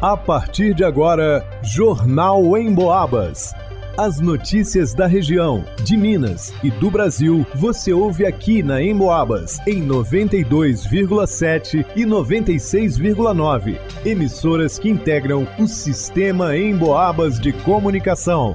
[0.00, 3.54] A partir de agora, Jornal em Boabas.
[3.96, 9.82] As notícias da região, de Minas e do Brasil, você ouve aqui na Emboabas, em
[9.82, 13.78] 92,7 e 96,9.
[14.04, 18.54] Emissoras que integram o sistema Emboabas de comunicação.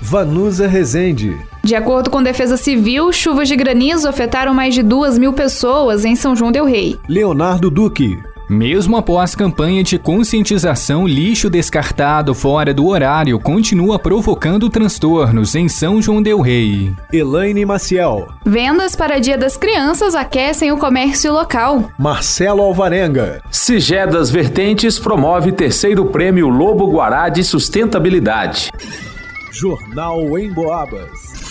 [0.00, 1.38] Vanusa Rezende.
[1.62, 6.16] De acordo com Defesa Civil, chuvas de granizo afetaram mais de duas mil pessoas em
[6.16, 6.98] São João Del Rei.
[7.08, 8.18] Leonardo Duque.
[8.48, 16.02] Mesmo após campanha de conscientização, lixo descartado fora do horário continua provocando transtornos em São
[16.02, 16.92] João Del Rei.
[17.12, 18.28] Elaine Maciel.
[18.44, 21.90] Vendas para Dia das Crianças aquecem o comércio local.
[21.98, 23.42] Marcelo Alvarenga.
[23.50, 28.70] Sigedas Vertentes promove terceiro prêmio Lobo Guará de Sustentabilidade.
[29.52, 31.41] Jornal em Boabas.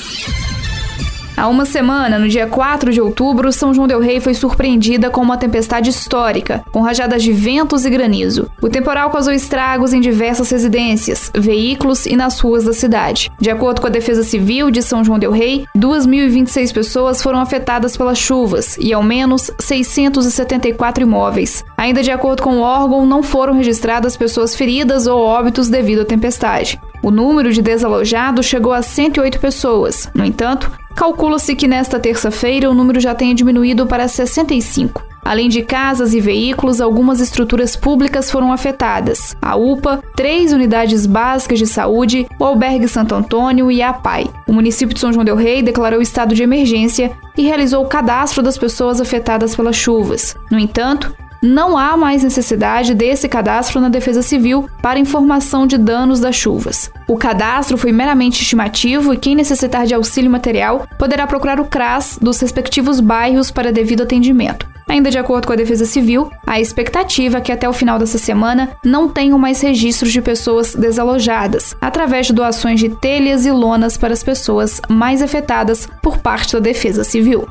[1.42, 5.22] Há uma semana, no dia 4 de outubro, São João del Rei foi surpreendida com
[5.22, 8.48] uma tempestade histórica, com rajadas de ventos e granizo.
[8.62, 13.32] O temporal causou estragos em diversas residências, veículos e nas ruas da cidade.
[13.40, 17.98] De acordo com a Defesa Civil de São João del Rei, 2.026 pessoas foram afetadas
[17.98, 21.66] pelas chuvas e ao menos 674 imóveis.
[21.76, 26.06] Ainda de acordo com o órgão, não foram registradas pessoas feridas ou óbitos devido à
[26.06, 26.80] tempestade.
[27.02, 30.10] O número de desalojados chegou a 108 pessoas.
[30.14, 35.12] No entanto, calcula-se que nesta terça-feira o número já tenha diminuído para 65.
[35.24, 39.36] Além de casas e veículos, algumas estruturas públicas foram afetadas.
[39.42, 44.28] A UPA, três unidades básicas de saúde, o Albergue Santo Antônio e a APAI.
[44.48, 48.42] O município de São João del Rei declarou estado de emergência e realizou o cadastro
[48.42, 50.36] das pessoas afetadas pelas chuvas.
[50.50, 56.20] No entanto, não há mais necessidade desse cadastro na Defesa Civil para informação de danos
[56.20, 56.92] das chuvas.
[57.08, 62.20] O cadastro foi meramente estimativo e quem necessitar de auxílio material poderá procurar o CRAS
[62.22, 64.70] dos respectivos bairros para devido atendimento.
[64.88, 68.18] Ainda de acordo com a Defesa Civil, a expectativa é que até o final dessa
[68.18, 73.98] semana não tenham mais registros de pessoas desalojadas, através de doações de telhas e lonas
[73.98, 77.48] para as pessoas mais afetadas por parte da Defesa Civil.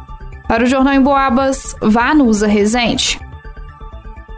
[0.47, 3.19] Para o Jornal em Boabas, Vanusa Rezende.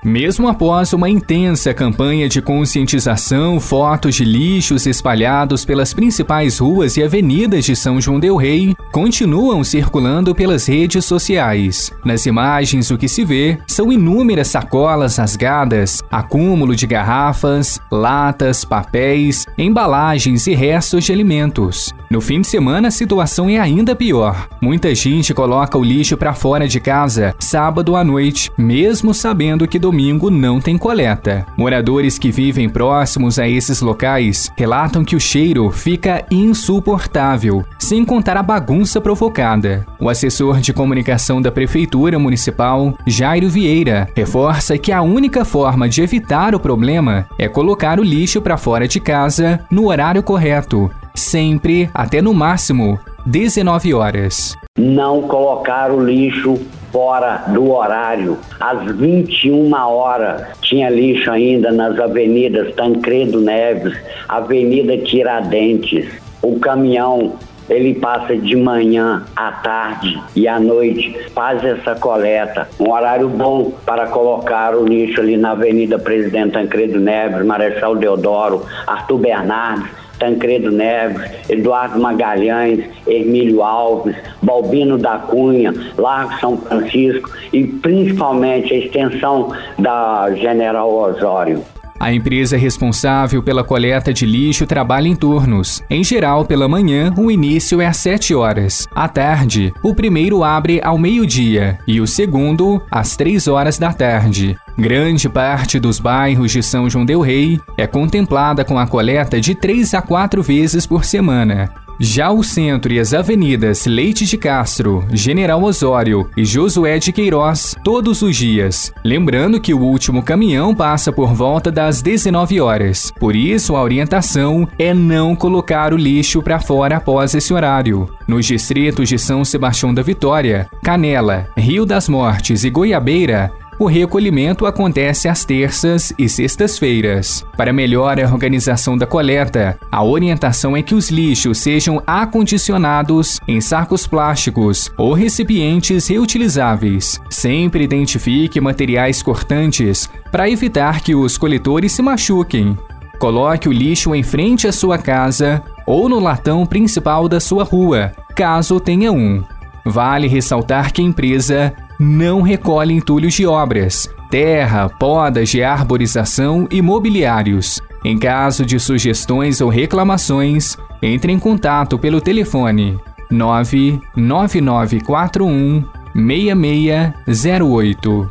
[0.04, 7.04] Mesmo após uma intensa campanha de conscientização, fotos de lixos espalhados pelas principais ruas e
[7.04, 11.92] avenidas de São João del Rei continuam circulando pelas redes sociais.
[12.04, 19.46] Nas imagens, o que se vê são inúmeras sacolas rasgadas, acúmulo de garrafas, latas, papéis,
[19.56, 21.94] embalagens e restos de alimentos.
[22.10, 24.48] No fim de semana, a situação é ainda pior.
[24.60, 29.78] Muita gente coloca o lixo para fora de casa sábado à noite, mesmo sabendo que
[29.92, 31.44] domingo não tem coleta.
[31.54, 38.38] Moradores que vivem próximos a esses locais relatam que o cheiro fica insuportável, sem contar
[38.38, 39.86] a bagunça provocada.
[40.00, 46.00] O assessor de comunicação da Prefeitura Municipal, Jairo Vieira, reforça que a única forma de
[46.00, 51.90] evitar o problema é colocar o lixo para fora de casa no horário correto, sempre
[51.92, 54.56] até no máximo 19 horas.
[54.78, 56.58] Não colocar o lixo
[56.90, 58.38] fora do horário.
[58.58, 63.94] Às 21 horas tinha lixo ainda nas avenidas Tancredo Neves,
[64.26, 66.08] Avenida Tiradentes.
[66.42, 67.34] O caminhão
[67.68, 72.66] ele passa de manhã à tarde e à noite, faz essa coleta.
[72.80, 78.66] Um horário bom para colocar o lixo ali na Avenida Presidente Tancredo Neves, Marechal Deodoro,
[78.86, 87.64] Arthur Bernardes Tancredo Neves, Eduardo Magalhães, Emílio Alves, Balbino da Cunha, Largo São Francisco e
[87.64, 91.64] principalmente a extensão da General Osório.
[91.98, 95.82] A empresa responsável pela coleta de lixo trabalha em turnos.
[95.88, 98.88] Em geral, pela manhã, o início é às 7 horas.
[98.92, 104.56] À tarde, o primeiro abre ao meio-dia e o segundo às 3 horas da tarde.
[104.76, 109.54] Grande parte dos bairros de São João del Rei é contemplada com a coleta de
[109.54, 111.70] 3 a 4 vezes por semana.
[112.00, 117.76] Já o centro e as avenidas Leite de Castro, General Osório e Josué de Queiroz
[117.84, 118.92] todos os dias.
[119.04, 123.12] Lembrando que o último caminhão passa por volta das 19 horas.
[123.20, 128.08] Por isso, a orientação é não colocar o lixo para fora após esse horário.
[128.26, 133.52] Nos distritos de São Sebastião da Vitória, Canela, Rio das Mortes e Goiabeira,
[133.82, 137.44] o recolhimento acontece às terças e sextas-feiras.
[137.56, 143.60] Para melhor a organização da coleta, a orientação é que os lixos sejam acondicionados em
[143.60, 147.20] sacos plásticos ou recipientes reutilizáveis.
[147.28, 152.78] Sempre identifique materiais cortantes para evitar que os coletores se machuquem.
[153.18, 158.12] Coloque o lixo em frente à sua casa ou no latão principal da sua rua,
[158.36, 159.42] caso tenha um.
[159.84, 166.82] Vale ressaltar que a empresa não recolhe entulhos de obras, terra, podas de arborização e
[166.82, 167.80] mobiliários.
[168.04, 172.98] Em caso de sugestões ou reclamações, entre em contato pelo telefone
[173.30, 175.84] 99941
[176.14, 178.30] 6608.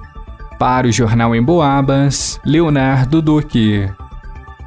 [0.59, 3.89] Para o Jornal em Boabas, Leonardo Duque.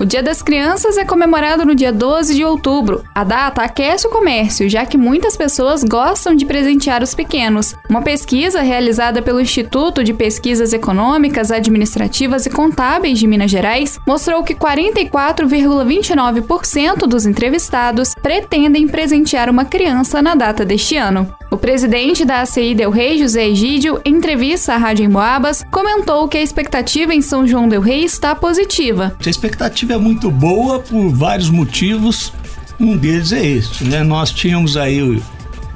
[0.04, 3.02] O Dia das Crianças é comemorado no dia 12 de outubro.
[3.14, 7.74] A data aquece o comércio, já que muitas pessoas gostam de presentear os pequenos.
[7.88, 14.44] Uma pesquisa realizada pelo Instituto de Pesquisas Econômicas, Administrativas e Contábeis de Minas Gerais mostrou
[14.44, 21.34] que 44,29% dos entrevistados pretendem presentear uma criança na data deste ano.
[21.54, 26.36] O presidente da ACI Del Rey, José Egídio, em entrevista à Rádio Emboabas, comentou que
[26.36, 29.16] a expectativa em São João Del Rey está positiva.
[29.24, 32.32] A expectativa é muito boa por vários motivos.
[32.80, 34.02] Um deles é este, né?
[34.02, 35.22] Nós tínhamos aí o,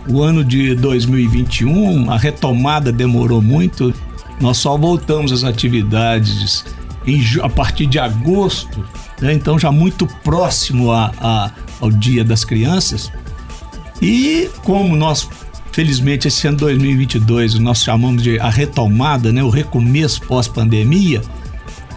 [0.08, 3.94] o ano de 2021, a retomada demorou muito.
[4.40, 6.64] Nós só voltamos às atividades
[7.06, 8.84] em, a partir de agosto,
[9.20, 9.32] né?
[9.32, 13.12] então já muito próximo a, a, ao Dia das Crianças.
[14.02, 15.28] E como nós
[15.78, 21.22] Felizmente, esse ano 2022, nós chamamos de a retomada, né, o recomeço pós-pandemia.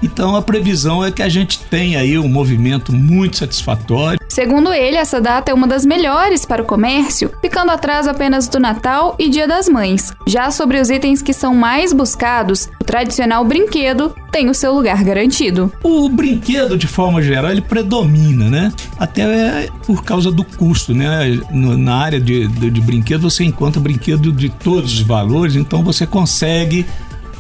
[0.02, 4.20] Então, a previsão é que a gente tenha aí um movimento muito satisfatório.
[4.28, 8.60] Segundo ele, essa data é uma das melhores para o comércio, ficando atrás apenas do
[8.60, 10.14] Natal e Dia das Mães.
[10.26, 15.04] Já sobre os itens que são mais buscados, o tradicional brinquedo tem o seu lugar
[15.04, 15.72] garantido.
[15.84, 18.72] O brinquedo, de forma geral, ele predomina, né?
[18.98, 21.42] Até por causa do custo, né?
[21.52, 26.08] Na área de, de, de brinquedo, você encontra brinquedo de todos os valores, então você
[26.08, 26.86] consegue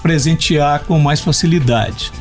[0.03, 2.11] presentear com mais facilidade.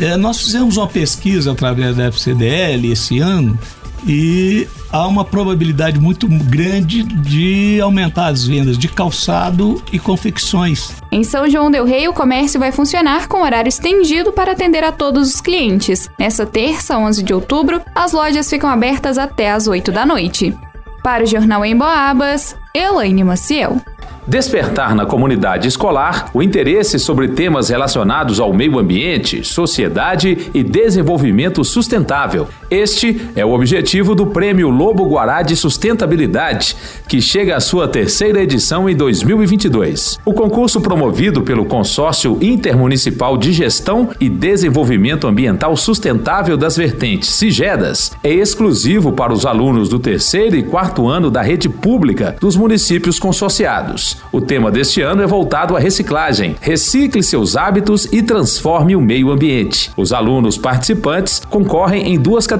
[0.00, 3.58] É, nós fizemos uma pesquisa através da FCDL esse ano
[4.06, 10.92] e há uma probabilidade muito grande de aumentar as vendas de calçado e confecções.
[11.12, 14.90] Em São João del Rei, o comércio vai funcionar com horário estendido para atender a
[14.90, 16.08] todos os clientes.
[16.18, 20.56] Nessa terça, 11 de outubro, as lojas ficam abertas até às 8 da noite.
[21.02, 23.80] Para o Jornal em Boabas, Elaine Maciel.
[24.30, 31.64] Despertar na comunidade escolar o interesse sobre temas relacionados ao meio ambiente, sociedade e desenvolvimento
[31.64, 32.46] sustentável.
[32.70, 36.76] Este é o objetivo do Prêmio Lobo Guará de Sustentabilidade,
[37.08, 40.20] que chega à sua terceira edição em 2022.
[40.24, 48.12] O concurso promovido pelo Consórcio Intermunicipal de Gestão e Desenvolvimento Ambiental Sustentável das Vertentes Sigedas
[48.22, 53.18] é exclusivo para os alunos do terceiro e quarto ano da rede pública dos municípios
[53.18, 54.18] consorciados.
[54.30, 56.54] O tema deste ano é voltado à reciclagem.
[56.60, 59.90] Recicle seus hábitos e transforme o meio ambiente.
[59.96, 62.59] Os alunos participantes concorrem em duas categorias: